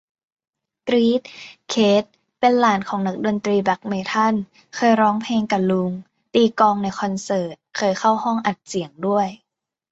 [0.87, 1.21] กรี๊ด
[1.69, 2.03] เคท
[2.39, 4.33] เป็นหลานของนักดนตรีแบล็คเมทัล
[4.75, 5.91] เคยร้องเพลงกะลุง
[6.33, 9.27] ตีกลองในคอนเสิร์ต เคยเข้าห้องอัดเสียงด้วย